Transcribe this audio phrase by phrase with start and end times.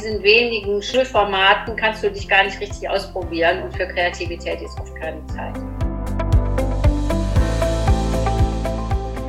[0.00, 4.94] diesen wenigen Schulformaten kannst du dich gar nicht richtig ausprobieren und für Kreativität ist oft
[4.96, 5.56] keine Zeit.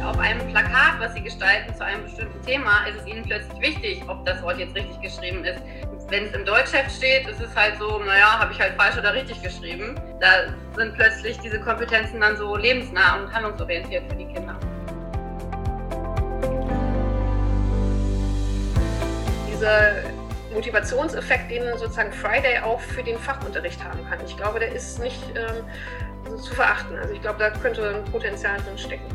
[0.03, 4.03] Auf einem Plakat, was Sie gestalten zu einem bestimmten Thema, ist es Ihnen plötzlich wichtig,
[4.07, 5.61] ob das Wort jetzt richtig geschrieben ist.
[6.09, 9.13] Wenn es im Deutschheft steht, ist es halt so, naja, habe ich halt falsch oder
[9.13, 9.99] richtig geschrieben.
[10.19, 14.57] Da sind plötzlich diese Kompetenzen dann so lebensnah und handlungsorientiert für die Kinder.
[19.61, 20.20] dieser
[20.53, 24.19] Motivationseffekt, den sozusagen Friday auch für den Fachunterricht haben kann.
[24.25, 26.97] Ich glaube, der ist nicht ähm, zu verachten.
[26.97, 29.05] Also ich glaube, da könnte ein Potenzial drin stecken.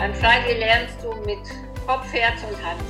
[0.00, 1.40] An Friday lernst du mit
[1.86, 2.80] Kopf, Herz und Hand.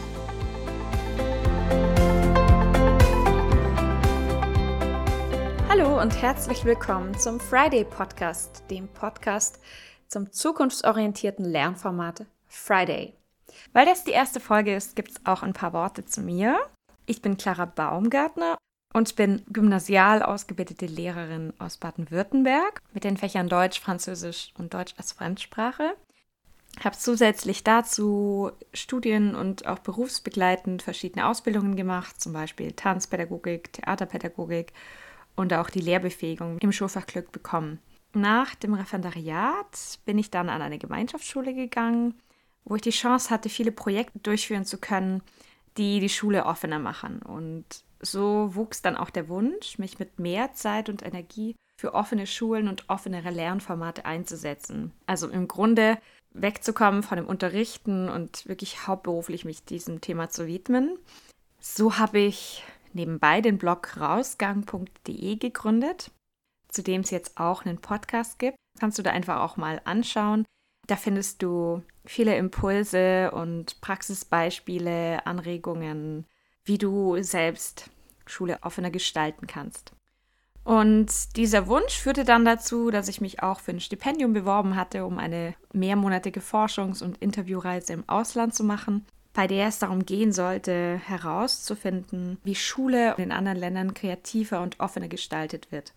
[5.68, 9.60] Hallo und herzlich willkommen zum Friday Podcast, dem Podcast
[10.08, 13.17] zum zukunftsorientierten Lernformat Friday.
[13.72, 16.58] Weil das die erste Folge ist, gibt es auch ein paar Worte zu mir.
[17.06, 18.58] Ich bin Clara Baumgartner
[18.94, 25.12] und bin gymnasial ausgebildete Lehrerin aus Baden-Württemberg mit den Fächern Deutsch, Französisch und Deutsch als
[25.12, 25.94] Fremdsprache.
[26.82, 34.72] Habe zusätzlich dazu Studien und auch berufsbegleitend verschiedene Ausbildungen gemacht, zum Beispiel Tanzpädagogik, Theaterpädagogik
[35.34, 37.80] und auch die Lehrbefähigung im Schulfach Glück bekommen.
[38.14, 42.14] Nach dem Referendariat bin ich dann an eine Gemeinschaftsschule gegangen
[42.68, 45.22] wo ich die Chance hatte, viele Projekte durchführen zu können,
[45.76, 47.22] die die Schule offener machen.
[47.22, 47.64] Und
[48.00, 52.68] so wuchs dann auch der Wunsch, mich mit mehr Zeit und Energie für offene Schulen
[52.68, 54.92] und offenere Lernformate einzusetzen.
[55.06, 55.98] Also im Grunde
[56.32, 60.98] wegzukommen von dem Unterrichten und wirklich hauptberuflich mich diesem Thema zu widmen.
[61.60, 66.10] So habe ich nebenbei den Blog rausgang.de gegründet,
[66.68, 68.56] zu dem es jetzt auch einen Podcast gibt.
[68.78, 70.44] Kannst du da einfach auch mal anschauen.
[70.88, 76.24] Da findest du viele Impulse und Praxisbeispiele, Anregungen,
[76.64, 77.90] wie du selbst
[78.26, 79.92] Schule offener gestalten kannst.
[80.64, 85.04] Und dieser Wunsch führte dann dazu, dass ich mich auch für ein Stipendium beworben hatte,
[85.04, 90.32] um eine mehrmonatige Forschungs- und Interviewreise im Ausland zu machen, bei der es darum gehen
[90.32, 95.92] sollte, herauszufinden, wie Schule in anderen Ländern kreativer und offener gestaltet wird.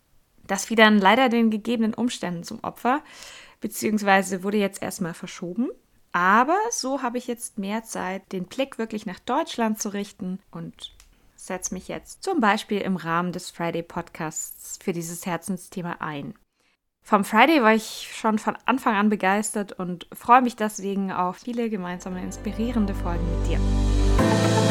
[0.48, 3.02] Das fiel dann leider den gegebenen Umständen zum Opfer,
[3.62, 5.70] beziehungsweise wurde jetzt erstmal verschoben.
[6.12, 10.94] Aber so habe ich jetzt mehr Zeit, den Blick wirklich nach Deutschland zu richten und
[11.38, 16.34] setze mich jetzt zum Beispiel im Rahmen des Friday Podcasts für dieses Herzensthema ein.
[17.04, 21.70] Vom Friday war ich schon von Anfang an begeistert und freue mich deswegen auf viele
[21.70, 24.71] gemeinsame inspirierende Folgen mit dir.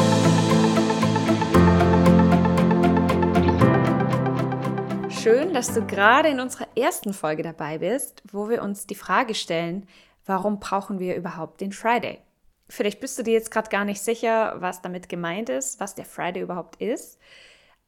[5.22, 9.34] Schön, dass du gerade in unserer ersten Folge dabei bist, wo wir uns die Frage
[9.34, 9.86] stellen,
[10.24, 12.22] warum brauchen wir überhaupt den Friday?
[12.70, 16.06] Vielleicht bist du dir jetzt gerade gar nicht sicher, was damit gemeint ist, was der
[16.06, 17.18] Friday überhaupt ist.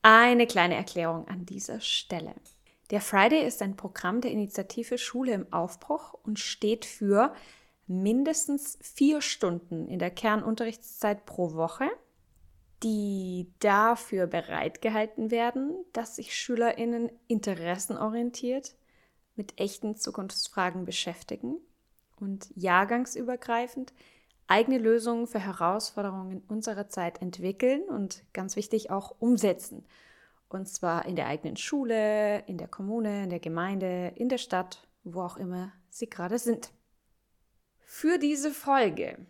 [0.02, 2.34] Eine kleine Erklärung an dieser Stelle.
[2.90, 7.32] Der Friday ist ein Programm der Initiative Schule im Aufbruch und steht für
[7.86, 11.88] mindestens vier Stunden in der Kernunterrichtszeit pro Woche
[12.82, 18.74] die dafür bereitgehalten werden, dass sich SchülerInnen interessenorientiert
[19.36, 21.56] mit echten Zukunftsfragen beschäftigen
[22.20, 23.92] und jahrgangsübergreifend
[24.46, 29.86] eigene Lösungen für Herausforderungen unserer Zeit entwickeln und ganz wichtig auch umsetzen.
[30.48, 34.86] Und zwar in der eigenen Schule, in der Kommune, in der Gemeinde, in der Stadt,
[35.04, 36.70] wo auch immer sie gerade sind.
[37.80, 39.26] Für diese Folge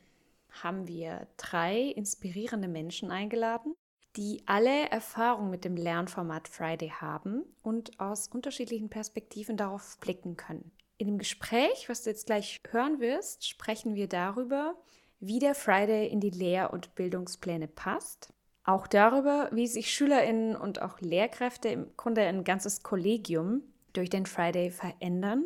[0.62, 3.74] haben wir drei inspirierende Menschen eingeladen,
[4.16, 10.70] die alle Erfahrung mit dem Lernformat Friday haben und aus unterschiedlichen Perspektiven darauf blicken können.
[10.98, 14.74] In dem Gespräch, was du jetzt gleich hören wirst, sprechen wir darüber,
[15.20, 18.32] wie der Friday in die Lehr- und Bildungspläne passt.
[18.64, 23.62] Auch darüber, wie sich Schülerinnen und auch Lehrkräfte, im Grunde ein ganzes Kollegium,
[23.93, 25.44] durch den Friday verändern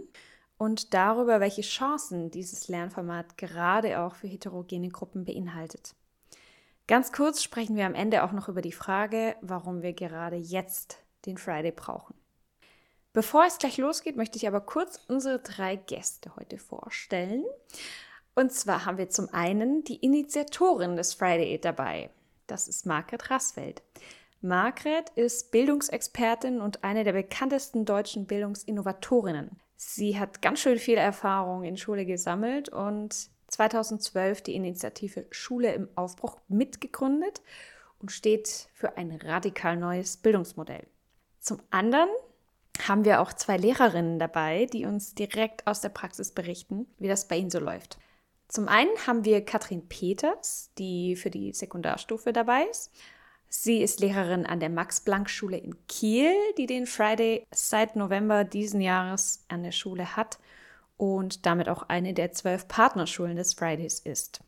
[0.59, 5.95] und darüber, welche Chancen dieses Lernformat gerade auch für heterogene Gruppen beinhaltet.
[6.87, 10.99] Ganz kurz sprechen wir am Ende auch noch über die Frage, warum wir gerade jetzt
[11.27, 12.15] den Friday brauchen.
[13.13, 17.45] Bevor es gleich losgeht, möchte ich aber kurz unsere drei Gäste heute vorstellen.
[18.35, 22.11] Und zwar haben wir zum einen die Initiatorin des Friday dabei.
[22.47, 23.83] Das ist Margret Rassfeld.
[24.43, 29.59] Margret ist Bildungsexpertin und eine der bekanntesten deutschen Bildungsinnovatorinnen.
[29.77, 35.89] Sie hat ganz schön viel Erfahrung in Schule gesammelt und 2012 die Initiative Schule im
[35.95, 37.43] Aufbruch mitgegründet
[38.01, 40.87] und steht für ein radikal neues Bildungsmodell.
[41.41, 42.09] Zum anderen
[42.87, 47.29] haben wir auch zwei Lehrerinnen dabei, die uns direkt aus der Praxis berichten, wie das
[47.29, 47.99] bei ihnen so läuft.
[48.49, 52.93] Zum einen haben wir Katrin Peters, die für die Sekundarstufe dabei ist.
[53.49, 59.45] Sie ist Lehrerin an der Max-Planck-Schule in Kiel, die den Friday seit November diesen Jahres
[59.49, 60.39] an der Schule hat
[60.97, 64.41] und damit auch eine der zwölf Partnerschulen des Fridays ist.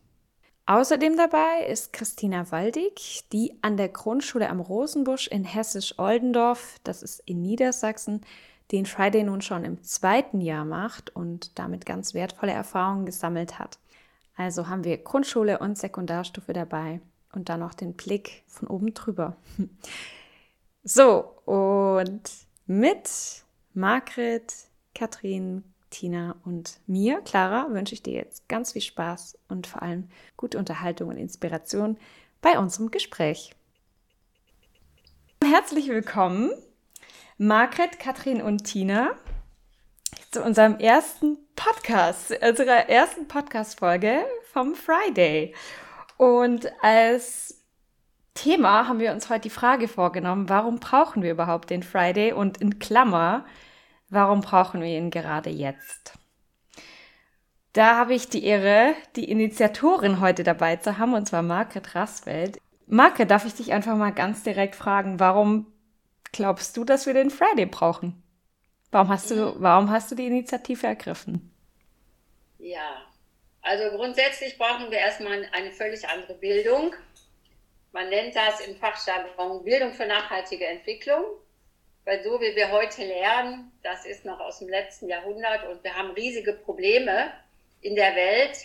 [0.65, 7.21] Außerdem dabei ist Christina Waldig, die an der Grundschule am Rosenbusch in Hessisch-Oldendorf, das ist
[7.25, 8.21] in Niedersachsen,
[8.71, 13.79] den Friday nun schon im zweiten Jahr macht und damit ganz wertvolle Erfahrungen gesammelt hat.
[14.35, 17.01] Also haben wir Grundschule und Sekundarstufe dabei
[17.33, 19.35] und dann noch den Blick von oben drüber.
[20.83, 22.31] So, und
[22.65, 23.09] mit
[23.73, 24.53] Margret,
[24.95, 30.09] Katrin, Tina und mir, Clara, wünsche ich dir jetzt ganz viel Spaß und vor allem
[30.37, 31.97] gute Unterhaltung und Inspiration
[32.41, 33.53] bei unserem Gespräch.
[35.43, 36.51] Herzlich willkommen,
[37.37, 39.11] Margret, Katrin und Tina,
[40.31, 45.53] zu unserem ersten Podcast, unserer ersten Podcast-Folge vom Friday.
[46.19, 47.63] Und als
[48.35, 52.33] Thema haben wir uns heute die Frage vorgenommen, warum brauchen wir überhaupt den Friday?
[52.33, 53.45] Und in Klammer,
[54.09, 56.17] Warum brauchen wir ihn gerade jetzt?
[57.73, 62.59] Da habe ich die Ehre, die Initiatorin heute dabei zu haben, und zwar Margret Rassfeld.
[62.87, 65.67] Margret, darf ich dich einfach mal ganz direkt fragen, warum
[66.31, 68.23] glaubst du, dass wir den Friday brauchen?
[68.91, 71.53] Warum hast du, warum hast du die Initiative ergriffen?
[72.57, 73.03] Ja,
[73.61, 76.95] also grundsätzlich brauchen wir erstmal eine völlig andere Bildung.
[77.91, 81.23] Man nennt das im Fachjargon Bildung für nachhaltige Entwicklung.
[82.05, 85.95] Weil so wie wir heute lernen, das ist noch aus dem letzten Jahrhundert und wir
[85.95, 87.31] haben riesige Probleme
[87.81, 88.57] in der Welt.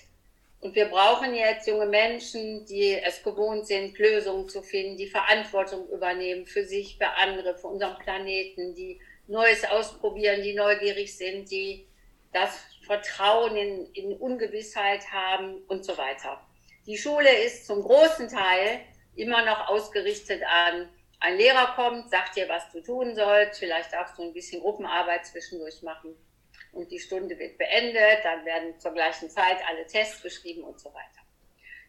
[0.61, 5.87] Und wir brauchen jetzt junge Menschen, die es gewohnt sind, Lösungen zu finden, die Verantwortung
[5.91, 11.87] übernehmen für sich, für andere, für unseren Planeten, die Neues ausprobieren, die neugierig sind, die
[12.35, 16.47] das Vertrauen in, in Ungewissheit haben und so weiter.
[16.87, 18.81] Die Schule ist zum großen Teil
[19.15, 20.91] immer noch ausgerichtet an
[21.21, 25.25] ein Lehrer kommt, sagt dir, was du tun sollst, vielleicht darfst du ein bisschen Gruppenarbeit
[25.25, 26.15] zwischendurch machen
[26.73, 30.91] und die Stunde wird beendet, dann werden zur gleichen Zeit alle Tests beschrieben und so
[30.93, 31.23] weiter.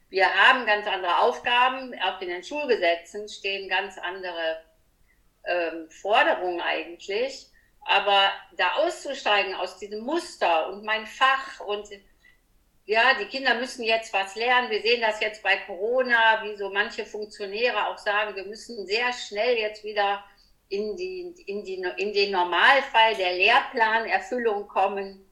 [0.10, 4.64] Wir haben ganz andere Aufgaben, auch in den Schulgesetzen stehen ganz andere
[5.44, 7.48] ähm, Forderungen eigentlich,
[7.86, 11.88] aber da auszusteigen aus diesem Muster und mein Fach und
[12.86, 14.70] ja, die Kinder müssen jetzt was lernen.
[14.70, 19.12] Wir sehen das jetzt bei Corona, wie so manche Funktionäre auch sagen, wir müssen sehr
[19.14, 20.24] schnell jetzt wieder
[20.70, 25.26] in, die, in, die, in den Normalfall der Lehrplanerfüllung kommen.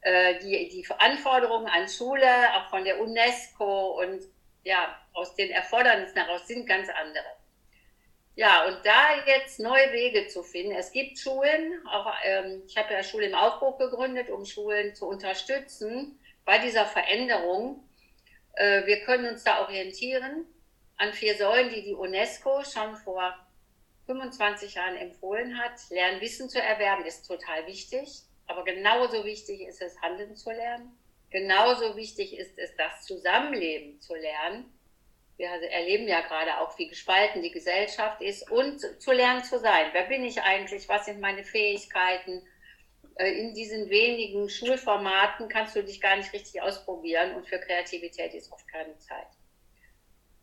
[0.00, 2.26] Äh, die, die Anforderungen an Schule,
[2.56, 4.22] auch von der UNESCO und
[4.64, 7.26] ja, aus den Erfordernissen heraus sind ganz andere.
[8.34, 10.72] Ja, und da jetzt neue Wege zu finden.
[10.72, 15.06] Es gibt Schulen, auch ähm, ich habe ja Schule im Aufbruch gegründet, um Schulen zu
[15.06, 17.86] unterstützen bei dieser Veränderung.
[18.54, 20.46] Äh, wir können uns da orientieren
[20.96, 23.34] an vier Säulen, die die UNESCO schon vor
[24.06, 25.72] 25 Jahren empfohlen hat.
[25.90, 30.96] Lernen, Wissen zu erwerben ist total wichtig, aber genauso wichtig ist es, Handeln zu lernen.
[31.30, 34.72] Genauso wichtig ist es, das Zusammenleben zu lernen.
[35.42, 39.88] Wir erleben ja gerade auch, wie gespalten die Gesellschaft ist und zu lernen zu sein.
[39.90, 40.88] Wer bin ich eigentlich?
[40.88, 42.46] Was sind meine Fähigkeiten?
[43.16, 48.34] Äh, in diesen wenigen Schulformaten kannst du dich gar nicht richtig ausprobieren und für Kreativität
[48.34, 49.26] ist oft keine Zeit.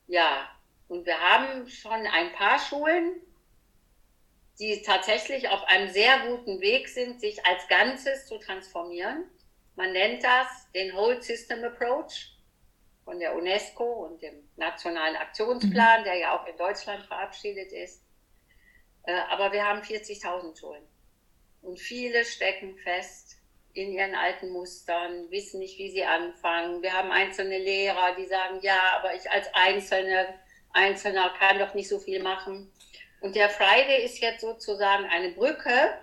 [0.08, 0.50] Ja,
[0.90, 3.22] und wir haben schon ein paar Schulen,
[4.60, 9.32] die tatsächlich auf einem sehr guten Weg sind, sich als Ganzes zu transformieren.
[9.78, 12.36] Man nennt das den Whole System Approach
[13.10, 16.04] von der UNESCO und dem Nationalen Aktionsplan, mhm.
[16.04, 18.04] der ja auch in Deutschland verabschiedet ist.
[19.08, 20.84] Äh, aber wir haben 40.000 Schulen.
[21.64, 23.38] Und viele stecken fest
[23.74, 26.84] in ihren alten Mustern, wissen nicht, wie sie anfangen.
[26.84, 30.28] Wir haben einzelne Lehrer, die sagen, ja, aber ich als Einzelne,
[30.74, 32.72] Einzelner kann doch nicht so viel machen.
[33.22, 36.00] Und der Friday ist jetzt sozusagen eine Brücke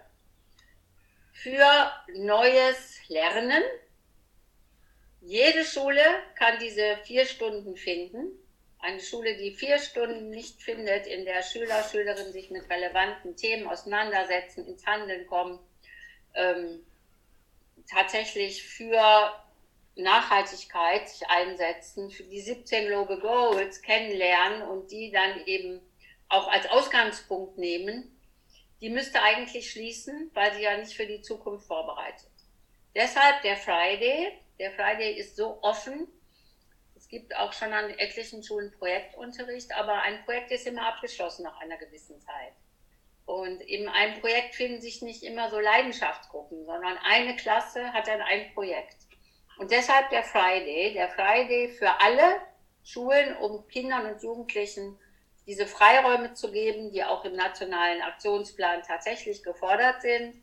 [1.33, 3.63] für neues Lernen.
[5.27, 6.05] Jede Schule
[6.37, 8.39] kann diese vier Stunden finden
[8.87, 13.67] eine Schule, die vier Stunden nicht findet, in der Schüler, Schülerinnen sich mit relevanten Themen
[13.67, 15.59] auseinandersetzen, ins Handeln kommen,
[16.35, 16.87] ähm,
[17.91, 19.33] tatsächlich für
[19.97, 25.81] Nachhaltigkeit sich einsetzen, für die 17 Global Goals kennenlernen und die dann eben
[26.29, 28.13] auch als Ausgangspunkt nehmen,
[28.81, 32.31] die müsste eigentlich schließen, weil sie ja nicht für die Zukunft vorbereitet.
[32.95, 34.33] Deshalb der Friday.
[34.59, 36.09] Der Friday ist so offen,
[36.97, 41.61] es gibt auch schon an etlichen Schulen Projektunterricht, aber ein Projekt ist immer abgeschlossen nach
[41.61, 42.53] einer gewissen Zeit.
[43.27, 48.23] Und in einem Projekt finden sich nicht immer so Leidenschaftsgruppen, sondern eine Klasse hat dann
[48.23, 48.97] ein Projekt.
[49.59, 52.41] Und deshalb der Friday, der Friday für alle
[52.85, 54.99] Schulen, um Kindern und Jugendlichen
[55.47, 60.43] diese Freiräume zu geben, die auch im nationalen Aktionsplan tatsächlich gefordert sind,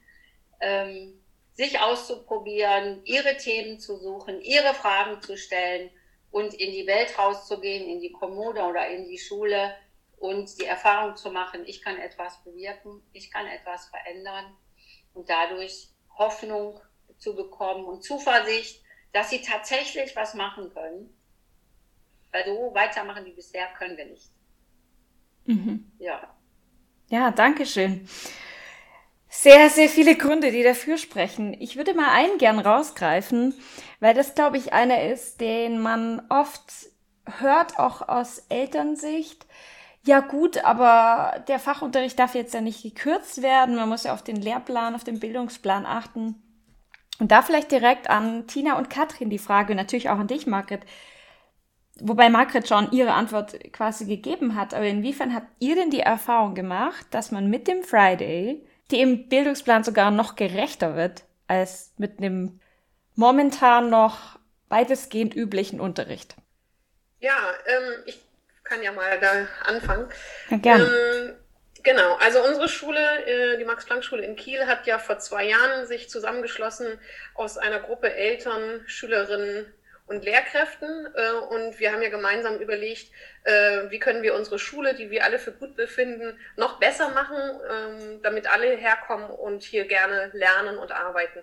[0.59, 1.22] ähm,
[1.53, 5.89] sich auszuprobieren, ihre Themen zu suchen, ihre Fragen zu stellen
[6.31, 9.75] und in die Welt rauszugehen, in die Kommune oder in die Schule
[10.17, 14.57] und die Erfahrung zu machen, ich kann etwas bewirken, ich kann etwas verändern
[15.13, 16.79] und dadurch Hoffnung
[17.17, 21.15] zu bekommen und Zuversicht, dass sie tatsächlich was machen können.
[22.31, 24.31] Weil so weitermachen wie bisher können wir nicht.
[25.45, 25.91] Mhm.
[25.99, 26.35] Ja.
[27.09, 28.07] Ja, danke schön.
[29.35, 31.59] Sehr, sehr viele Gründe, die dafür sprechen.
[31.59, 33.55] Ich würde mal einen gern rausgreifen,
[33.99, 36.61] weil das, glaube ich, einer ist, den man oft
[37.39, 39.47] hört, auch aus Elternsicht.
[40.05, 43.75] Ja gut, aber der Fachunterricht darf jetzt ja nicht gekürzt werden.
[43.75, 46.35] Man muss ja auf den Lehrplan, auf den Bildungsplan achten.
[47.19, 50.85] Und da vielleicht direkt an Tina und Katrin die Frage, natürlich auch an dich, Margret.
[51.99, 56.53] Wobei Margret schon ihre Antwort quasi gegeben hat, aber inwiefern habt ihr denn die Erfahrung
[56.53, 62.59] gemacht, dass man mit dem Friday dem Bildungsplan sogar noch gerechter wird als mit einem
[63.15, 66.35] momentan noch weitestgehend üblichen Unterricht?
[67.19, 68.19] Ja, ähm, ich
[68.63, 70.09] kann ja mal da anfangen.
[70.49, 70.83] Gerne.
[70.83, 71.35] Ähm,
[71.83, 76.09] Genau, also unsere Schule, äh, die Max-Planck-Schule in Kiel, hat ja vor zwei Jahren sich
[76.09, 76.97] zusammengeschlossen
[77.35, 79.65] aus einer Gruppe Eltern, Schülerinnen
[80.13, 81.07] und Lehrkräften.
[81.15, 83.11] Äh, und wir haben ja gemeinsam überlegt,
[83.43, 87.37] äh, wie können wir unsere Schule, die wir alle für gut befinden, noch besser machen,
[87.69, 91.39] ähm, damit alle herkommen und hier gerne lernen und arbeiten.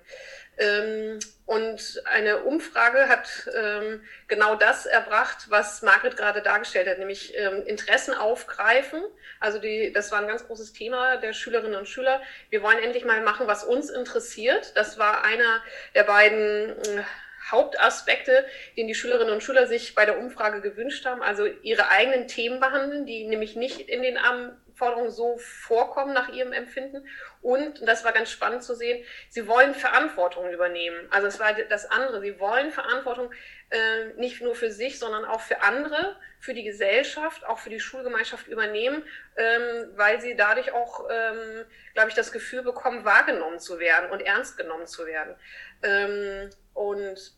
[0.59, 7.35] Ähm, und eine Umfrage hat ähm, genau das erbracht, was Margret gerade dargestellt hat, nämlich
[7.67, 9.03] Interessen aufgreifen.
[9.41, 12.23] Also die, das war ein ganz großes Thema der Schülerinnen und Schüler.
[12.51, 14.77] Wir wollen endlich mal machen, was uns interessiert.
[14.77, 15.61] Das war einer
[15.95, 17.03] der beiden äh,
[17.51, 18.45] Hauptaspekte,
[18.77, 22.61] den die Schülerinnen und Schüler sich bei der Umfrage gewünscht haben, also ihre eigenen Themen
[22.61, 27.07] behandeln, die nämlich nicht in den Anforderungen so vorkommen nach ihrem Empfinden.
[27.43, 31.09] Und, das war ganz spannend zu sehen, sie wollen Verantwortung übernehmen.
[31.11, 33.33] Also es war das andere, sie wollen Verantwortung
[33.71, 37.81] äh, nicht nur für sich, sondern auch für andere, für die Gesellschaft, auch für die
[37.81, 39.03] Schulgemeinschaft übernehmen,
[39.37, 44.21] ähm, weil sie dadurch auch, ähm, glaube ich, das Gefühl bekommen, wahrgenommen zu werden und
[44.21, 45.37] ernst genommen zu werden.
[45.83, 47.33] Ähm, und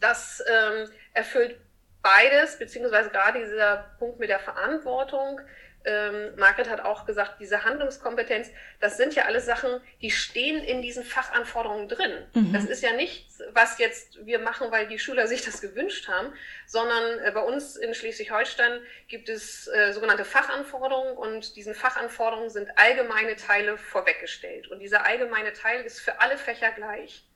[0.00, 1.58] das ähm, erfüllt
[2.02, 5.40] beides, beziehungsweise gerade dieser Punkt mit der Verantwortung.
[5.84, 10.82] Ähm, Margret hat auch gesagt, diese Handlungskompetenz, das sind ja alles Sachen, die stehen in
[10.82, 12.12] diesen Fachanforderungen drin.
[12.34, 12.52] Mhm.
[12.52, 16.32] Das ist ja nichts, was jetzt wir machen, weil die Schüler sich das gewünscht haben,
[16.66, 22.68] sondern äh, bei uns in Schleswig-Holstein gibt es äh, sogenannte Fachanforderungen und diesen Fachanforderungen sind
[22.76, 24.68] allgemeine Teile vorweggestellt.
[24.68, 27.27] Und dieser allgemeine Teil ist für alle Fächer gleich.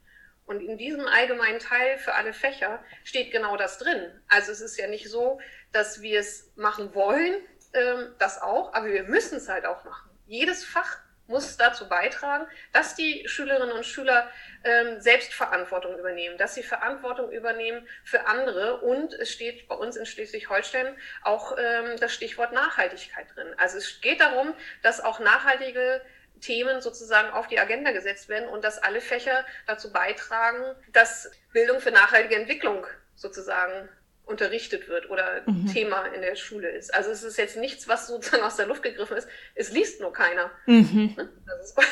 [0.45, 4.21] Und in diesem allgemeinen Teil für alle Fächer steht genau das drin.
[4.29, 5.41] Also es ist ja nicht so,
[5.73, 7.35] dass wir es machen wollen,
[7.75, 10.11] ähm, das auch, aber wir müssen es halt auch machen.
[10.27, 14.31] Jedes Fach muss dazu beitragen, dass die Schülerinnen und Schüler
[14.65, 18.81] ähm, Selbstverantwortung übernehmen, dass sie Verantwortung übernehmen für andere.
[18.81, 23.55] Und es steht bei uns in Schleswig-Holstein auch ähm, das Stichwort Nachhaltigkeit drin.
[23.57, 26.03] Also es geht darum, dass auch nachhaltige
[26.43, 31.81] Themen sozusagen auf die Agenda gesetzt werden und dass alle Fächer dazu beitragen, dass Bildung
[31.81, 33.89] für nachhaltige Entwicklung sozusagen
[34.25, 35.67] unterrichtet wird oder mhm.
[35.67, 36.95] Thema in der Schule ist.
[36.95, 39.29] Also es ist jetzt nichts, was sozusagen aus der Luft gegriffen ist.
[39.55, 40.51] Es liest nur keiner.
[40.67, 41.15] Mhm.
[41.17, 41.29] Ne?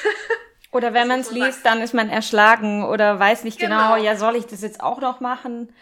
[0.73, 3.95] oder wenn man es liest, dann ist man erschlagen oder weiß nicht genau.
[3.95, 5.75] genau, ja, soll ich das jetzt auch noch machen?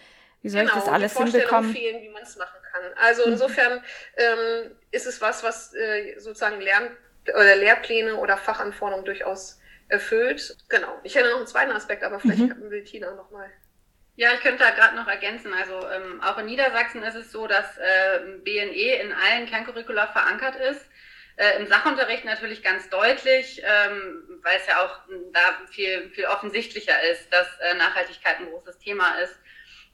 [0.43, 1.73] Wie soll genau, ich das alles die hinbekommen?
[1.73, 2.83] Fehlen, wie man es machen kann.
[2.97, 3.33] Also mhm.
[3.33, 3.83] insofern
[4.17, 6.91] ähm, ist es was, was äh, sozusagen Lern
[7.35, 10.57] oder Lehrpläne oder Fachanforderungen durchaus erfüllt.
[10.69, 10.99] Genau.
[11.03, 12.71] Ich hätte noch einen zweiten Aspekt, aber vielleicht mhm.
[12.71, 13.51] will Tina noch mal.
[14.17, 15.55] Ja, ich könnte da gerade noch ergänzen.
[15.55, 20.57] Also ähm, auch in Niedersachsen ist es so, dass äh, BNE in allen Kerncurricula verankert
[20.57, 20.85] ist.
[21.37, 24.99] Äh, Im Sachunterricht natürlich ganz deutlich, ähm, weil es ja auch
[25.33, 29.39] da viel, viel offensichtlicher ist, dass äh, Nachhaltigkeit ein großes Thema ist.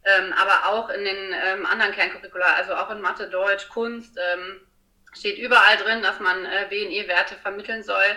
[0.07, 4.67] Ähm, aber auch in den ähm, anderen Kerncurricula, also auch in Mathe, Deutsch, Kunst, ähm,
[5.15, 8.17] steht überall drin, dass man äh, WNE-Werte vermitteln soll.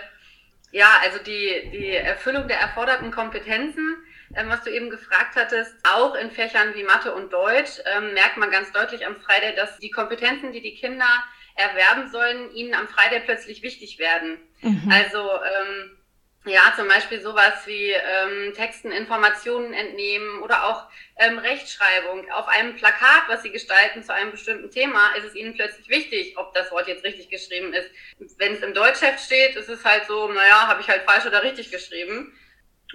[0.70, 3.96] Ja, also die, die Erfüllung der erforderten Kompetenzen,
[4.36, 8.36] ähm, was du eben gefragt hattest, auch in Fächern wie Mathe und Deutsch, ähm, merkt
[8.36, 11.08] man ganz deutlich am Friday, dass die Kompetenzen, die die Kinder
[11.54, 14.38] erwerben sollen, ihnen am Friday plötzlich wichtig werden.
[14.60, 14.92] Mhm.
[14.92, 15.97] Also ähm,
[16.44, 22.30] ja, zum Beispiel sowas wie ähm, Texten Informationen entnehmen oder auch ähm, Rechtschreibung.
[22.30, 26.38] Auf einem Plakat, was Sie gestalten zu einem bestimmten Thema, ist es Ihnen plötzlich wichtig,
[26.38, 27.90] ob das Wort jetzt richtig geschrieben ist.
[28.38, 31.42] Wenn es im Deutschheft steht, ist es halt so, naja, habe ich halt falsch oder
[31.42, 32.32] richtig geschrieben.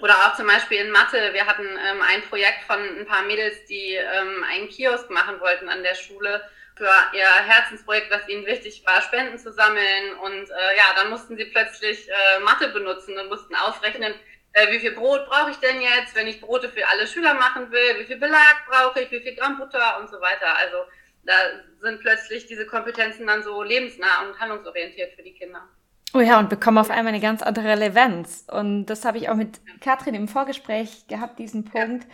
[0.02, 1.34] Oder auch zum Beispiel in Mathe.
[1.34, 5.70] Wir hatten ähm, ein Projekt von ein paar Mädels, die ähm, einen Kiosk machen wollten
[5.70, 6.42] an der Schule
[6.76, 10.16] für ihr Herzensprojekt, was ihnen wichtig war, Spenden zu sammeln.
[10.24, 14.14] Und äh, ja, dann mussten sie plötzlich äh, Mathe benutzen und mussten ausrechnen,
[14.54, 17.72] äh, wie viel Brot brauche ich denn jetzt, wenn ich Brote für alle Schüler machen
[17.72, 20.56] will, wie viel Belag brauche ich, wie viel Gramm Butter und so weiter.
[20.58, 20.78] Also
[21.24, 21.34] da
[21.82, 25.68] sind plötzlich diese Kompetenzen dann so lebensnah und handlungsorientiert für die Kinder.
[26.14, 28.46] Oh ja, und bekommen auf einmal eine ganz andere Relevanz.
[28.52, 32.10] Und das habe ich auch mit Katrin im Vorgespräch gehabt, diesen Punkt, ja.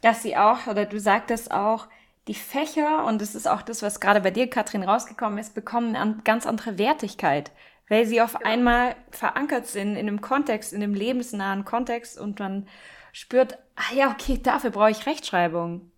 [0.00, 1.86] dass sie auch, oder du sagtest auch,
[2.28, 5.94] die Fächer, und das ist auch das, was gerade bei dir, Katrin, rausgekommen ist, bekommen
[5.94, 7.52] eine ganz andere Wertigkeit,
[7.88, 8.48] weil sie auf genau.
[8.48, 12.68] einmal verankert sind in einem Kontext, in einem lebensnahen Kontext und man
[13.12, 15.92] spürt, ah ja, okay, dafür brauche ich Rechtschreibung.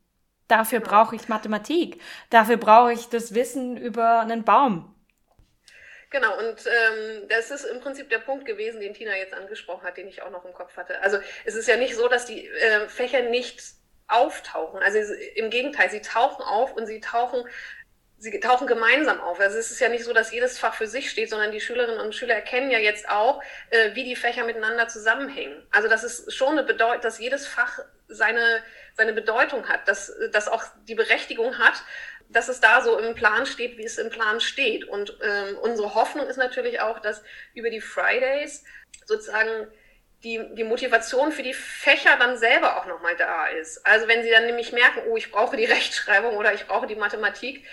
[0.49, 0.91] Dafür genau.
[0.91, 2.01] brauche ich Mathematik.
[2.31, 4.95] Dafür brauche ich das Wissen über einen Baum.
[6.11, 9.99] Genau, und ähm, das ist im Prinzip der Punkt gewesen, den Tina jetzt angesprochen hat,
[9.99, 11.01] den ich auch noch im Kopf hatte.
[11.03, 13.61] Also es ist ja nicht so, dass die äh, Fächer nicht
[14.09, 14.81] auftauchen.
[14.83, 14.99] Also
[15.37, 17.45] im Gegenteil, sie tauchen auf und sie tauchen
[18.19, 19.39] sie tauchen gemeinsam auf.
[19.41, 22.01] Also es ist ja nicht so, dass jedes Fach für sich steht, sondern die Schülerinnen
[22.01, 25.65] und Schüler erkennen ja jetzt auch, äh, wie die Fächer miteinander zusammenhängen.
[25.71, 28.63] Also das ist schon eine Bedeutung, dass jedes Fach seine,
[28.97, 31.75] seine Bedeutung hat, dass das auch die Berechtigung hat,
[32.29, 34.85] dass es da so im Plan steht, wie es im Plan steht.
[34.85, 37.23] Und ähm, unsere Hoffnung ist natürlich auch, dass
[37.55, 38.65] über die Fridays
[39.07, 39.69] sozusagen
[40.25, 43.85] die, die Motivation für die Fächer dann selber auch nochmal da ist.
[43.87, 46.97] Also wenn sie dann nämlich merken, oh, ich brauche die Rechtschreibung oder ich brauche die
[46.97, 47.65] Mathematik,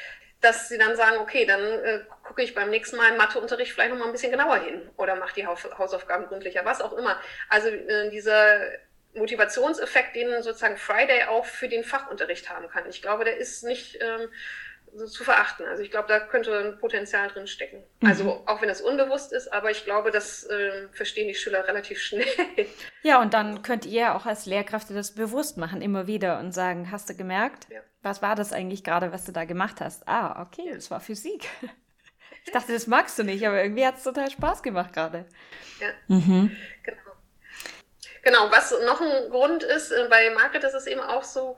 [0.42, 3.92] dass sie dann sagen, okay, dann äh, gucke ich beim nächsten Mal im Matheunterricht vielleicht
[3.92, 7.20] nochmal ein bisschen genauer hin oder mache die Hausaufgaben gründlicher, was auch immer.
[7.50, 8.60] Also äh, dieser
[9.16, 12.88] Motivationseffekt, den sozusagen Friday auch für den Fachunterricht haben kann.
[12.90, 14.30] Ich glaube, der ist nicht ähm,
[14.96, 15.66] so zu verachten.
[15.66, 17.84] Also ich glaube, da könnte ein Potenzial drin stecken.
[18.00, 18.08] Mhm.
[18.08, 22.00] Also auch wenn es unbewusst ist, aber ich glaube, das äh, verstehen die Schüler relativ
[22.00, 22.26] schnell.
[23.04, 26.92] Ja, und dann könnt ihr auch als Lehrkräfte das bewusst machen, immer wieder und sagen,
[26.92, 27.82] hast du gemerkt, ja.
[28.02, 30.08] was war das eigentlich gerade, was du da gemacht hast?
[30.08, 31.48] Ah, okay, das war Physik.
[32.46, 35.26] Ich dachte, das magst du nicht, aber irgendwie hat es total Spaß gemacht gerade.
[35.80, 36.56] Ja, mhm.
[36.84, 36.98] genau.
[38.22, 41.58] Genau, was noch ein Grund ist, äh, bei Market ist es eben auch so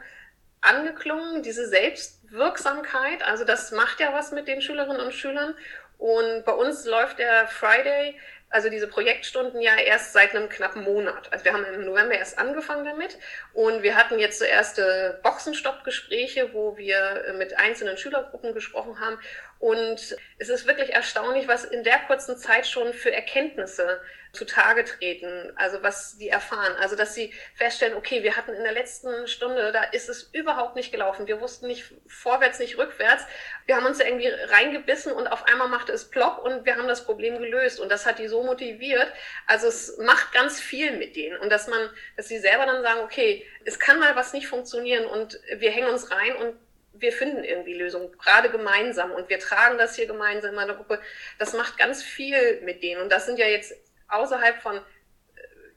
[0.61, 3.21] angeklungen, diese Selbstwirksamkeit.
[3.23, 5.55] Also das macht ja was mit den Schülerinnen und Schülern.
[5.97, 11.31] Und bei uns läuft der Friday, also diese Projektstunden ja erst seit einem knappen Monat.
[11.33, 13.17] Also wir haben im November erst angefangen damit
[13.53, 19.19] und wir hatten jetzt so erste Boxenstoppgespräche, wo wir mit einzelnen Schülergruppen gesprochen haben
[19.59, 25.51] und es ist wirklich erstaunlich, was in der kurzen Zeit schon für Erkenntnisse zutage treten,
[25.55, 26.75] also was die erfahren.
[26.79, 30.75] Also dass sie feststellen, okay, wir hatten in der letzten Stunde, da ist es überhaupt
[30.75, 31.27] nicht gelaufen.
[31.27, 33.23] Wir wussten nicht vorwärts, nicht rückwärts.
[33.65, 37.03] Wir haben uns irgendwie reingebissen und auf einmal machte es plopp und wir haben das
[37.03, 37.79] Problem gelöst.
[37.79, 39.11] Und das hat die so motiviert.
[39.47, 41.37] Also es macht ganz viel mit denen.
[41.39, 45.05] Und dass man, dass sie selber dann sagen, okay, es kann mal was nicht funktionieren
[45.05, 46.55] und wir hängen uns rein und
[46.93, 51.00] wir finden irgendwie Lösungen, gerade gemeinsam und wir tragen das hier gemeinsam in einer Gruppe.
[51.39, 53.73] Das macht ganz viel mit denen und das sind ja jetzt
[54.08, 54.82] außerhalb von äh,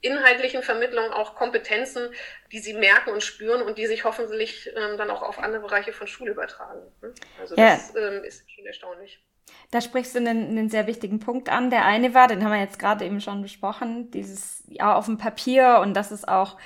[0.01, 2.13] inhaltlichen Vermittlungen auch Kompetenzen,
[2.53, 5.93] die sie merken und spüren und die sich hoffentlich ähm, dann auch auf andere Bereiche
[5.93, 6.81] von Schule übertragen.
[7.03, 7.13] Ne?
[7.39, 9.23] Also das ähm, ist schon erstaunlich.
[9.71, 11.71] Da sprichst du einen, einen, sehr wichtigen Punkt an.
[11.71, 15.19] Der eine war, den haben wir jetzt gerade eben schon besprochen, dieses ja auf dem
[15.19, 16.57] Papier und dass es auch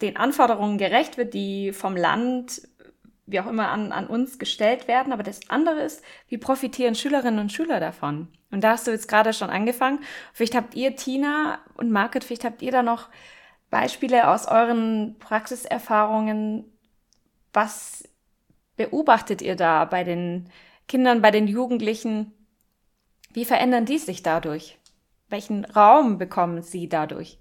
[0.00, 2.62] den Anforderungen gerecht wird, die vom Land
[3.26, 5.12] wie auch immer an, an uns gestellt werden.
[5.12, 8.28] Aber das andere ist, wie profitieren Schülerinnen und Schüler davon?
[8.50, 10.02] Und da hast du jetzt gerade schon angefangen.
[10.32, 13.08] Vielleicht habt ihr, Tina und Market, vielleicht habt ihr da noch
[13.68, 16.72] Beispiele aus euren Praxiserfahrungen.
[17.52, 18.08] Was
[18.76, 20.50] beobachtet ihr da bei den
[20.86, 22.32] Kindern, bei den Jugendlichen?
[23.32, 24.78] Wie verändern die sich dadurch?
[25.28, 27.40] Welchen Raum bekommen sie dadurch?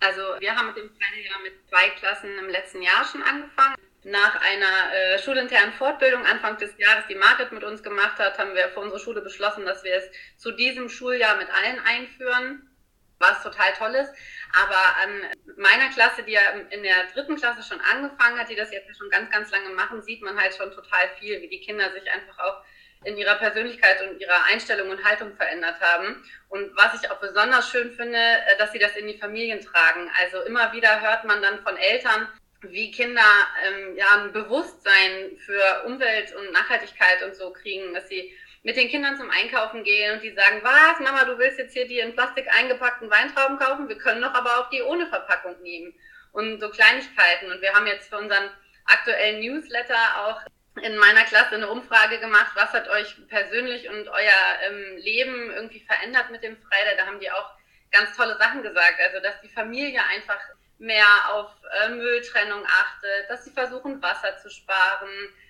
[0.00, 3.74] Also wir haben mit dem kleinen Jahr mit zwei Klassen im letzten Jahr schon angefangen
[4.10, 8.54] nach einer äh, schulinternen Fortbildung Anfang des Jahres, die Market mit uns gemacht hat, haben
[8.54, 12.70] wir für unsere Schule beschlossen, dass wir es zu diesem Schuljahr mit allen einführen,
[13.18, 14.12] was total toll ist.
[14.58, 15.22] Aber an
[15.56, 16.40] meiner Klasse, die ja
[16.70, 20.02] in der dritten Klasse schon angefangen hat, die das jetzt schon ganz, ganz lange machen,
[20.02, 22.62] sieht man halt schon total viel, wie die Kinder sich einfach auch
[23.04, 26.24] in ihrer Persönlichkeit und ihrer Einstellung und Haltung verändert haben.
[26.48, 30.10] Und was ich auch besonders schön finde, äh, dass sie das in die Familien tragen.
[30.20, 32.28] Also immer wieder hört man dann von Eltern,
[32.62, 33.22] wie Kinder
[33.64, 38.88] ähm, ja ein Bewusstsein für Umwelt und Nachhaltigkeit und so kriegen, dass sie mit den
[38.88, 42.14] Kindern zum Einkaufen gehen und die sagen, was, Mama, du willst jetzt hier die in
[42.14, 43.88] Plastik eingepackten Weintrauben kaufen?
[43.88, 45.94] Wir können doch aber auch die ohne Verpackung nehmen.
[46.32, 47.50] Und so Kleinigkeiten.
[47.50, 48.50] Und wir haben jetzt für unseren
[48.84, 50.42] aktuellen Newsletter auch
[50.82, 55.80] in meiner Klasse eine Umfrage gemacht, was hat euch persönlich und euer ähm, Leben irgendwie
[55.80, 56.96] verändert mit dem Friday.
[56.96, 57.50] Da haben die auch
[57.90, 59.00] ganz tolle Sachen gesagt.
[59.00, 60.40] Also, dass die Familie einfach
[60.78, 61.50] mehr auf
[61.84, 65.08] äh, Mülltrennung achtet, dass sie versuchen, Wasser zu sparen,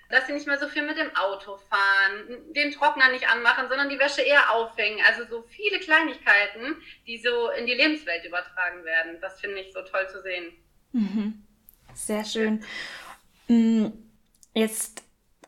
[0.09, 3.91] dass sie nicht mehr so viel mit dem Auto fahren, den Trockner nicht anmachen, sondern
[3.91, 5.01] die Wäsche eher aufhängen.
[5.07, 9.21] Also so viele Kleinigkeiten, die so in die Lebenswelt übertragen werden.
[9.21, 10.53] Das finde ich so toll zu sehen.
[10.93, 11.47] Mhm.
[11.95, 12.65] Sehr schön.
[13.49, 13.89] Mm,
[14.55, 15.03] jetzt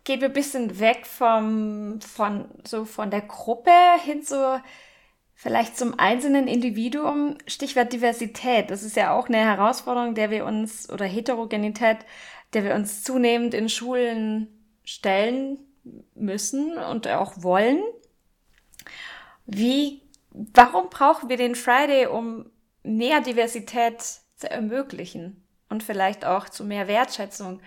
[0.04, 4.62] gehen wir ein bisschen weg vom, von, so von der Gruppe hin zu
[5.40, 7.38] vielleicht zum einzelnen Individuum.
[7.46, 8.70] Stichwort Diversität.
[8.70, 11.96] Das ist ja auch eine Herausforderung, der wir uns, oder Heterogenität,
[12.52, 14.48] der wir uns zunehmend in Schulen
[14.84, 15.58] stellen
[16.14, 17.82] müssen und auch wollen.
[19.46, 22.50] Wie, warum brauchen wir den Friday, um
[22.82, 24.02] mehr Diversität
[24.36, 27.62] zu ermöglichen und vielleicht auch zu mehr Wertschätzung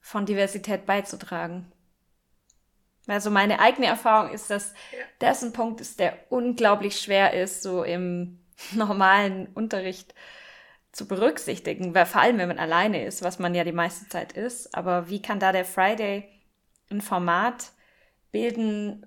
[0.00, 1.72] von Diversität beizutragen?
[3.08, 4.74] Also meine eigene Erfahrung ist, dass
[5.18, 8.38] das ein Punkt ist, der unglaublich schwer ist, so im
[8.72, 10.14] normalen Unterricht
[10.92, 14.32] zu berücksichtigen, weil vor allem, wenn man alleine ist, was man ja die meiste Zeit
[14.32, 14.74] ist.
[14.74, 16.28] Aber wie kann da der Friday
[16.90, 17.72] ein Format
[18.32, 19.06] bilden,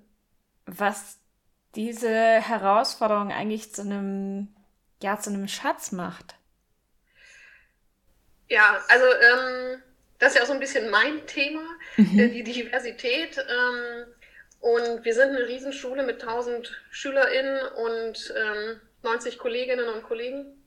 [0.66, 1.18] was
[1.74, 4.54] diese Herausforderung eigentlich zu einem,
[5.02, 6.36] ja, zu einem Schatz macht?
[8.48, 9.82] Ja, also ähm,
[10.22, 11.64] das ist ja auch so ein bisschen mein Thema,
[11.96, 12.16] mhm.
[12.16, 13.38] Äh, die Diversität.
[13.38, 14.06] Ähm,
[14.60, 20.62] und wir sind eine Riesenschule mit 1000 SchülerInnen und ähm, 90 Kolleginnen und Kollegen.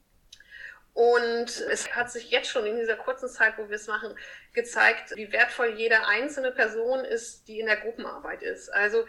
[0.93, 4.17] Und es hat sich jetzt schon in dieser kurzen Zeit, wo wir es machen,
[4.53, 8.67] gezeigt, wie wertvoll jede einzelne Person ist, die in der Gruppenarbeit ist.
[8.67, 9.05] Also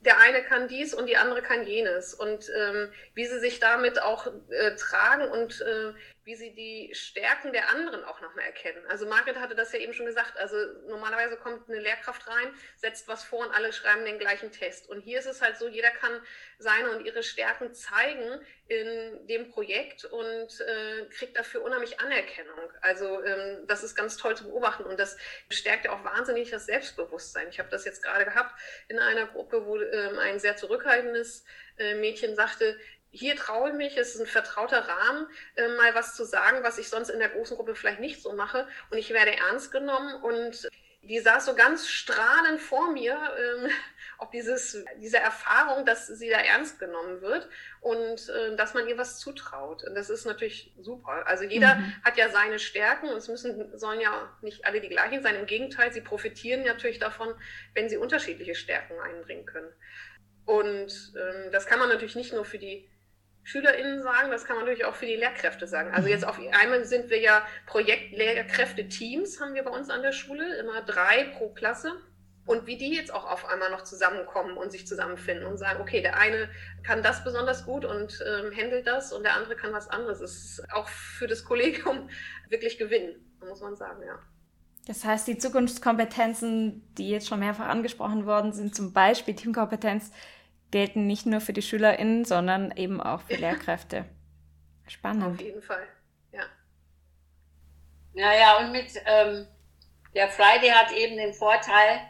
[0.00, 2.12] der eine kann dies und die andere kann jenes.
[2.12, 5.94] Und ähm, wie sie sich damit auch äh, tragen und äh,
[6.28, 8.84] wie sie die Stärken der anderen auch nochmal erkennen.
[8.90, 10.36] Also Margret hatte das ja eben schon gesagt.
[10.36, 14.90] Also normalerweise kommt eine Lehrkraft rein, setzt was vor und alle schreiben den gleichen Test.
[14.90, 16.20] Und hier ist es halt so, jeder kann
[16.58, 22.72] seine und ihre Stärken zeigen in dem Projekt und äh, kriegt dafür unheimlich Anerkennung.
[22.82, 25.16] Also ähm, das ist ganz toll zu beobachten und das
[25.48, 27.48] stärkt ja auch wahnsinnig das Selbstbewusstsein.
[27.48, 31.46] Ich habe das jetzt gerade gehabt in einer Gruppe, wo ähm, ein sehr zurückhaltendes
[31.78, 32.78] äh, Mädchen sagte,
[33.10, 36.78] hier traue ich mich, es ist ein vertrauter Rahmen, äh, mal was zu sagen, was
[36.78, 38.66] ich sonst in der großen Gruppe vielleicht nicht so mache.
[38.90, 40.68] Und ich werde ernst genommen und
[41.02, 43.70] die saß so ganz strahlend vor mir, ähm,
[44.18, 47.48] ob dieses, diese Erfahrung, dass sie da ernst genommen wird
[47.80, 49.84] und äh, dass man ihr was zutraut.
[49.84, 51.26] Und das ist natürlich super.
[51.26, 51.94] Also jeder mhm.
[52.04, 55.36] hat ja seine Stärken und es müssen, sollen ja nicht alle die gleichen sein.
[55.36, 57.32] Im Gegenteil, sie profitieren natürlich davon,
[57.74, 59.72] wenn sie unterschiedliche Stärken einbringen können.
[60.44, 62.88] Und ähm, das kann man natürlich nicht nur für die
[63.48, 65.90] SchülerInnen sagen, das kann man natürlich auch für die Lehrkräfte sagen.
[65.94, 70.58] Also jetzt auf einmal sind wir ja Projektlehrkräfte-Teams, haben wir bei uns an der Schule,
[70.58, 71.92] immer drei pro Klasse.
[72.44, 76.02] Und wie die jetzt auch auf einmal noch zusammenkommen und sich zusammenfinden und sagen, okay,
[76.02, 76.50] der eine
[76.82, 80.18] kann das besonders gut und ähm, handelt das und der andere kann was anderes.
[80.18, 82.10] Das ist auch für das Kollegium
[82.50, 84.18] wirklich Gewinn, muss man sagen, ja.
[84.86, 90.10] Das heißt, die Zukunftskompetenzen, die jetzt schon mehrfach angesprochen worden sind, zum Beispiel Teamkompetenz,
[90.70, 94.04] gelten nicht nur für die SchülerInnen, sondern eben auch für Lehrkräfte.
[94.86, 95.34] Spannend.
[95.34, 95.86] Auf jeden Fall,
[96.32, 96.42] ja.
[98.14, 99.46] Naja, und mit ähm,
[100.14, 102.00] der Friday hat eben den Vorteil,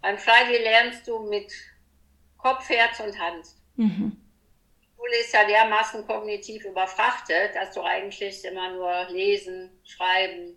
[0.00, 1.52] beim Friday lernst du mit
[2.38, 3.46] Kopf, Herz und Hand.
[3.76, 4.16] Mhm.
[4.80, 10.56] Die Schule ist ja dermaßen kognitiv überfrachtet, dass du eigentlich immer nur lesen, schreiben,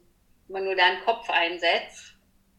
[0.50, 2.15] immer nur deinen Kopf einsetzt.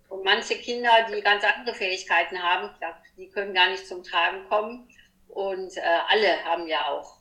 [0.09, 2.71] Und manche Kinder, die ganz andere Fähigkeiten haben,
[3.17, 4.89] die können gar nicht zum Tragen kommen.
[5.29, 7.19] Und äh, alle haben ja auch,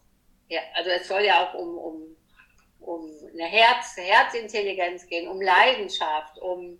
[0.47, 2.15] ja, also es soll ja auch um, um,
[2.79, 6.79] um eine Herz, Herzintelligenz gehen, um Leidenschaft, um,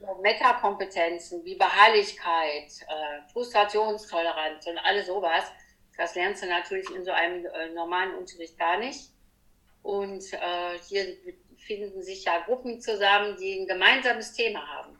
[0.00, 5.44] um Metakompetenzen wie Beharrlichkeit, äh, Frustrationstoleranz und alles sowas.
[5.96, 9.10] Das lernst du natürlich in so einem äh, normalen Unterricht gar nicht.
[9.82, 11.16] Und äh, hier
[11.56, 14.95] finden sich ja Gruppen zusammen, die ein gemeinsames Thema haben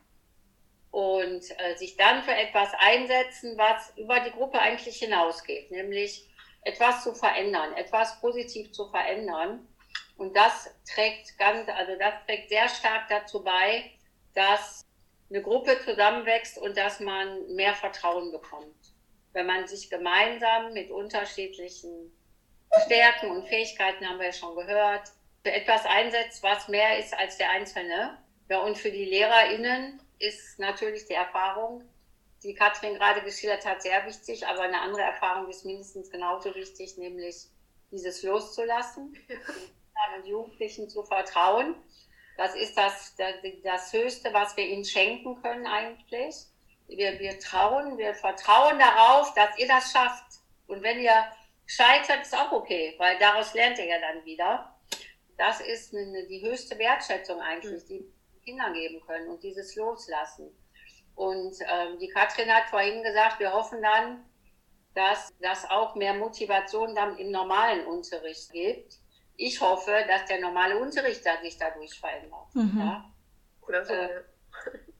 [0.96, 6.26] und äh, sich dann für etwas einsetzen, was über die Gruppe eigentlich hinausgeht, nämlich
[6.62, 9.68] etwas zu verändern, etwas positiv zu verändern.
[10.16, 13.90] Und das trägt ganz, also das trägt sehr stark dazu bei,
[14.32, 14.86] dass
[15.28, 18.94] eine Gruppe zusammenwächst und dass man mehr Vertrauen bekommt.
[19.34, 22.10] Wenn man sich gemeinsam mit unterschiedlichen
[22.86, 25.10] Stärken und Fähigkeiten, haben wir ja schon gehört,
[25.44, 28.16] für etwas einsetzt, was mehr ist als der Einzelne.
[28.48, 31.82] Ja, und für die LehrerInnen ist natürlich die Erfahrung,
[32.42, 36.96] die Katrin gerade geschildert hat, sehr wichtig, aber eine andere Erfahrung ist mindestens genauso wichtig,
[36.96, 37.46] nämlich
[37.90, 39.16] dieses loszulassen,
[40.16, 41.74] den Jugendlichen zu vertrauen.
[42.36, 46.34] Das ist das, das, das Höchste, was wir ihnen schenken können eigentlich.
[46.86, 50.40] Wir, wir trauen, wir vertrauen darauf, dass ihr das schafft.
[50.66, 51.24] Und wenn ihr
[51.66, 54.76] scheitert, ist auch okay, weil daraus lernt er ja dann wieder.
[55.36, 57.88] Das ist eine, die höchste Wertschätzung eigentlich, mhm.
[57.88, 58.12] die
[58.46, 60.56] Kinder geben können und dieses Loslassen.
[61.16, 64.24] Und ähm, die Katrin hat vorhin gesagt, wir hoffen dann,
[64.94, 68.94] dass das auch mehr Motivation dann im normalen Unterricht gibt.
[69.36, 72.54] Ich hoffe, dass der normale Unterricht da sich dadurch verändert.
[72.54, 72.78] Mhm.
[72.78, 73.12] Ja?
[73.66, 73.92] Oder so.
[73.92, 74.22] Äh,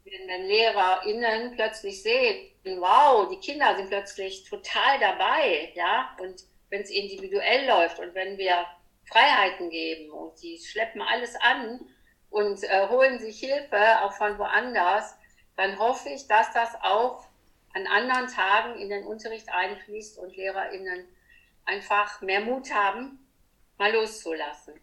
[0.04, 6.82] wenn, wenn LehrerInnen plötzlich sehen, wow, die Kinder sind plötzlich total dabei, ja, und wenn
[6.82, 8.66] es individuell läuft und wenn wir
[9.04, 11.80] Freiheiten geben und die schleppen alles an
[12.36, 15.16] und äh, holen sich Hilfe auch von woanders,
[15.56, 17.24] dann hoffe ich, dass das auch
[17.72, 21.08] an anderen Tagen in den Unterricht einfließt und LehrerInnen
[21.64, 23.26] einfach mehr Mut haben,
[23.78, 24.74] mal loszulassen.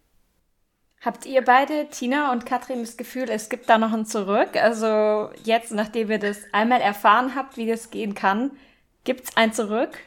[1.01, 4.55] Habt ihr beide, Tina und Katrin, das Gefühl, es gibt da noch ein Zurück?
[4.55, 8.57] Also jetzt, nachdem ihr das einmal erfahren habt, wie das gehen kann,
[9.03, 9.99] gibt es ein Zurück?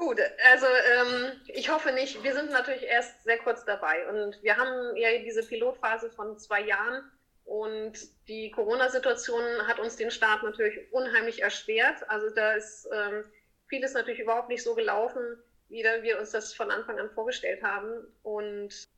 [0.00, 0.18] Gut,
[0.50, 2.24] also ähm, ich hoffe nicht.
[2.24, 6.62] Wir sind natürlich erst sehr kurz dabei und wir haben ja diese Pilotphase von zwei
[6.62, 7.04] Jahren
[7.44, 7.92] und
[8.26, 12.08] die Corona-Situation hat uns den Start natürlich unheimlich erschwert.
[12.08, 13.24] Also da ist ähm,
[13.68, 15.36] vieles natürlich überhaupt nicht so gelaufen,
[15.68, 17.92] wie wir uns das von Anfang an vorgestellt haben.
[18.22, 18.88] Und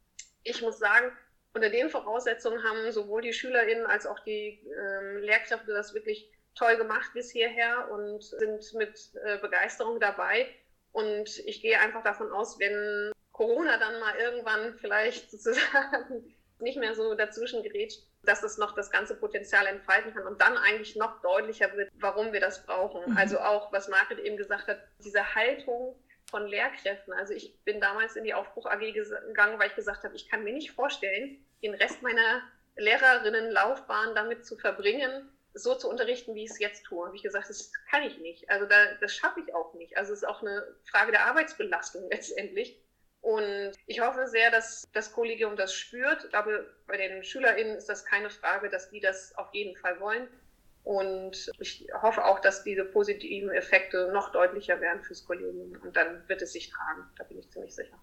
[0.45, 1.11] ich muss sagen,
[1.53, 6.77] unter den Voraussetzungen haben sowohl die SchülerInnen als auch die ähm, Lehrkräfte das wirklich toll
[6.77, 10.47] gemacht bis hierher und sind mit äh, Begeisterung dabei.
[10.93, 16.95] Und ich gehe einfach davon aus, wenn Corona dann mal irgendwann vielleicht sozusagen nicht mehr
[16.95, 21.21] so dazwischen gerät, dass es noch das ganze Potenzial entfalten kann und dann eigentlich noch
[21.23, 23.11] deutlicher wird, warum wir das brauchen.
[23.11, 23.17] Mhm.
[23.17, 25.97] Also auch, was Margret eben gesagt hat, diese Haltung
[26.31, 27.13] von Lehrkräften.
[27.13, 30.45] Also ich bin damals in die Aufbruch AG gegangen, weil ich gesagt habe, ich kann
[30.45, 32.43] mir nicht vorstellen, den Rest meiner
[32.77, 37.11] Lehrerinnenlaufbahn damit zu verbringen, so zu unterrichten, wie ich es jetzt tue.
[37.15, 38.49] Ich gesagt, das kann ich nicht.
[38.51, 39.97] Also da, das schaffe ich auch nicht.
[39.97, 42.81] Also es ist auch eine Frage der Arbeitsbelastung letztendlich.
[43.21, 46.25] Und ich hoffe sehr, dass das Kollegium das spürt.
[46.25, 50.01] Ich glaube, bei den SchülerInnen ist das keine Frage, dass die das auf jeden Fall
[50.01, 50.29] wollen.
[50.83, 55.81] Und ich hoffe auch, dass diese positiven Effekte noch deutlicher werden fürs Kollegium.
[55.83, 57.09] Und dann wird es sich tragen.
[57.17, 57.97] Da bin ich ziemlich sicher.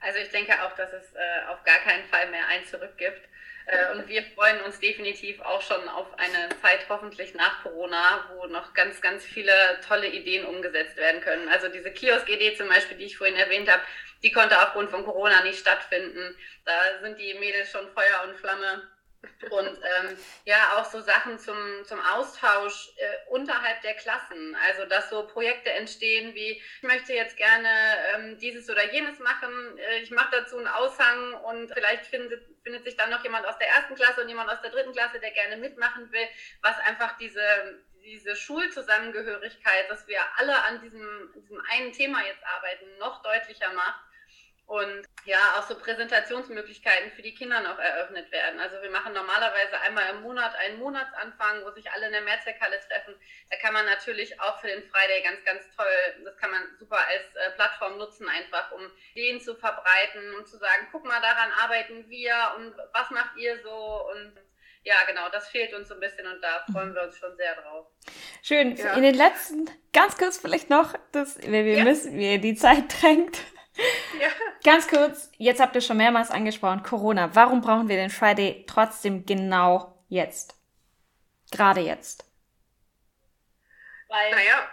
[0.00, 3.20] Also ich denke auch, dass es äh, auf gar keinen Fall mehr ein Zurück gibt.
[3.66, 8.46] Äh, und wir freuen uns definitiv auch schon auf eine Zeit hoffentlich nach Corona, wo
[8.46, 9.52] noch ganz, ganz viele
[9.86, 11.48] tolle Ideen umgesetzt werden können.
[11.48, 13.82] Also diese Kiosk-Idee zum Beispiel, die ich vorhin erwähnt habe,
[14.22, 16.36] die konnte aufgrund von Corona nicht stattfinden.
[16.64, 18.82] Da sind die Mädels schon Feuer und Flamme
[19.50, 24.56] und ähm, ja, auch so Sachen zum, zum Austausch äh, unterhalb der Klassen.
[24.66, 27.68] Also, dass so Projekte entstehen wie, ich möchte jetzt gerne
[28.14, 32.84] ähm, dieses oder jenes machen, äh, ich mache dazu einen Aushang und vielleicht findet, findet
[32.84, 35.30] sich dann noch jemand aus der ersten Klasse und jemand aus der dritten Klasse, der
[35.30, 36.26] gerne mitmachen will,
[36.62, 42.98] was einfach diese, diese Schulzusammengehörigkeit, dass wir alle an diesem, diesem einen Thema jetzt arbeiten,
[42.98, 44.00] noch deutlicher macht
[44.66, 48.58] und ja, auch so Präsentationsmöglichkeiten für die Kinder noch eröffnet werden.
[48.60, 52.80] Also wir machen normalerweise einmal im Monat einen Monatsanfang, wo sich alle in der Mehrzweckhalle
[52.88, 53.14] treffen.
[53.50, 56.98] Da kann man natürlich auch für den Friday ganz, ganz toll, das kann man super
[56.98, 61.52] als äh, Plattform nutzen, einfach um Ideen zu verbreiten und zu sagen, guck mal, daran
[61.62, 64.32] arbeiten wir und was macht ihr so und
[64.84, 67.54] ja, genau, das fehlt uns so ein bisschen und da freuen wir uns schon sehr
[67.54, 67.86] drauf.
[68.42, 68.76] Schön.
[68.76, 68.94] Ja.
[68.94, 71.84] In den letzten, ganz kurz vielleicht noch, das, wir, wir ja.
[71.84, 73.38] müssen, wie die Zeit drängt.
[74.20, 74.28] Ja.
[74.62, 77.34] Ganz kurz, jetzt habt ihr schon mehrmals angesprochen, Corona.
[77.34, 80.56] Warum brauchen wir den Friday trotzdem genau jetzt?
[81.50, 82.24] Gerade jetzt.
[84.08, 84.68] Weil, naja,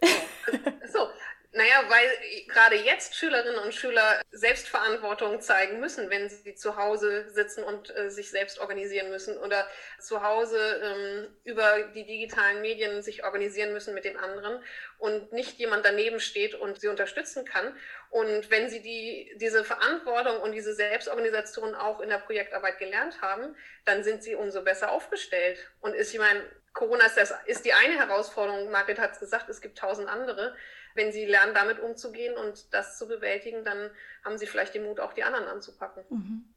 [0.92, 1.08] so,
[1.54, 7.62] naja, weil gerade jetzt Schülerinnen und Schüler Selbstverantwortung zeigen müssen, wenn sie zu Hause sitzen
[7.62, 9.68] und äh, sich selbst organisieren müssen oder
[10.00, 14.60] zu Hause ähm, über die digitalen Medien sich organisieren müssen mit den anderen
[14.98, 17.76] und nicht jemand daneben steht und sie unterstützen kann.
[18.10, 23.54] Und wenn sie die, diese Verantwortung und diese Selbstorganisation auch in der Projektarbeit gelernt haben,
[23.84, 25.58] dann sind sie umso besser aufgestellt.
[25.80, 26.42] Und ist, ich meine,
[26.74, 30.54] Corona ist, das, ist die eine Herausforderung, Margret hat es gesagt, es gibt tausend andere
[30.94, 33.90] wenn sie lernen, damit umzugehen und das zu bewältigen, dann
[34.24, 36.04] haben sie vielleicht den Mut, auch die anderen anzupacken.
[36.08, 36.54] Mhm.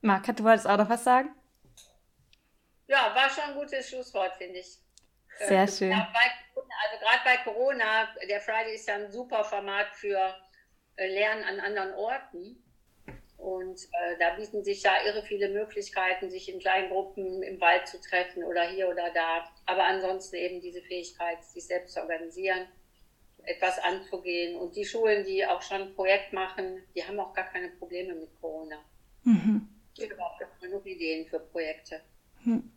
[0.00, 1.34] Marc, du wolltest auch noch was sagen?
[2.86, 4.78] Ja, war schon ein gutes Schlusswort, finde ich.
[5.38, 5.90] Sehr äh, schön.
[5.90, 10.34] Ja, bei, also gerade bei Corona, der Friday ist ja ein super Format für
[10.96, 12.64] äh, Lernen an anderen Orten.
[13.40, 17.88] Und äh, da bieten sich ja irre viele Möglichkeiten, sich in kleinen Gruppen im Wald
[17.88, 19.44] zu treffen oder hier oder da.
[19.66, 22.66] Aber ansonsten eben diese Fähigkeit, sich selbst zu organisieren
[23.44, 24.56] etwas anzugehen.
[24.56, 28.14] Und die Schulen, die auch schon ein Projekt machen, die haben auch gar keine Probleme
[28.14, 28.76] mit Corona.
[29.24, 29.68] Mhm.
[29.96, 32.00] Die haben auch genug Ideen für Projekte.
[32.44, 32.70] Mhm.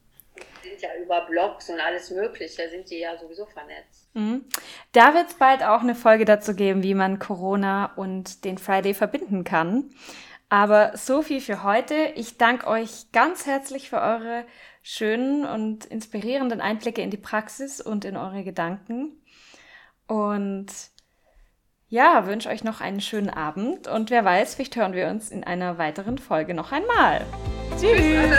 [0.61, 4.09] sind ja über Blogs und alles Mögliche, sind die ja sowieso vernetzt.
[4.13, 4.45] Mhm.
[4.91, 8.93] Da wird es bald auch eine Folge dazu geben, wie man Corona und den Friday
[8.93, 9.91] verbinden kann.
[10.53, 11.95] Aber so viel für heute.
[12.13, 14.45] Ich danke euch ganz herzlich für eure
[14.83, 19.13] schönen und inspirierenden Einblicke in die Praxis und in eure Gedanken.
[20.05, 20.67] Und
[21.87, 25.43] ja, wünsche euch noch einen schönen Abend und wer weiß, vielleicht hören wir uns in
[25.43, 27.25] einer weiteren Folge noch einmal.
[27.79, 28.29] Tschüss.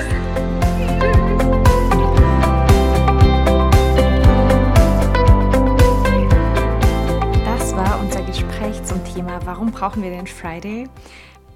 [7.44, 10.88] Das war unser Gespräch zum Thema, warum brauchen wir den Friday?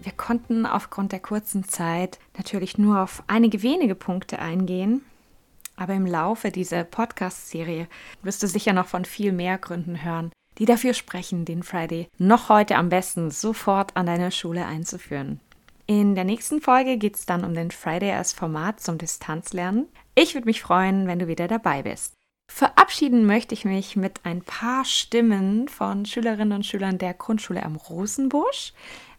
[0.03, 5.03] Wir konnten aufgrund der kurzen Zeit natürlich nur auf einige wenige Punkte eingehen,
[5.77, 7.89] aber im Laufe dieser Podcast-Serie
[8.23, 12.49] wirst du sicher noch von viel mehr Gründen hören, die dafür sprechen, den Friday noch
[12.49, 15.41] heute am besten sofort an deiner Schule einzuführen.
[15.87, 19.89] In der nächsten Folge geht es dann um den Friday als Format zum Distanzlernen.
[20.15, 22.13] Ich würde mich freuen, wenn du wieder dabei bist.
[22.51, 27.77] Verabschieden möchte ich mich mit ein paar Stimmen von Schülerinnen und Schülern der Grundschule am
[27.77, 28.73] Rosenbusch,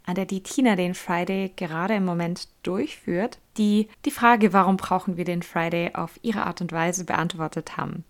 [0.09, 5.17] an der die Tina den Friday gerade im Moment durchführt, die die Frage, warum brauchen
[5.17, 8.03] wir den Friday, auf ihre Art und Weise beantwortet haben.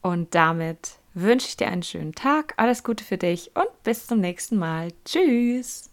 [0.00, 4.20] Und damit wünsche ich dir einen schönen Tag, alles Gute für dich und bis zum
[4.20, 4.88] nächsten Mal.
[5.04, 5.90] Tschüss!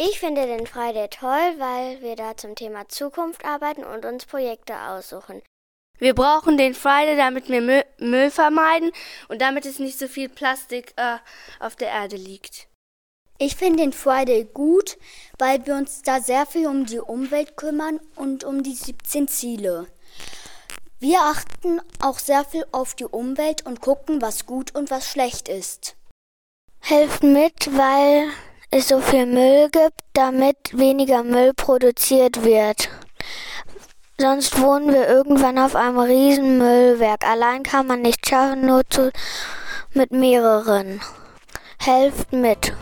[0.00, 4.74] Ich finde den Friday toll, weil wir da zum Thema Zukunft arbeiten und uns Projekte
[4.88, 5.42] aussuchen.
[5.98, 8.92] Wir brauchen den Friday, damit wir Müll, vermeiden
[9.28, 11.16] und damit es nicht so viel Plastik äh,
[11.60, 12.67] auf der Erde liegt.
[13.40, 14.98] Ich finde den Friday gut,
[15.38, 19.86] weil wir uns da sehr viel um die Umwelt kümmern und um die 17 Ziele.
[20.98, 25.48] Wir achten auch sehr viel auf die Umwelt und gucken, was gut und was schlecht
[25.48, 25.94] ist.
[26.80, 28.28] Helfen mit, weil
[28.72, 32.88] es so viel Müll gibt, damit weniger Müll produziert wird.
[34.18, 37.24] Sonst wohnen wir irgendwann auf einem riesen Müllwerk.
[37.24, 39.12] Allein kann man nicht schaffen, nur zu,
[39.94, 41.00] mit mehreren.
[41.78, 42.72] Helft mit.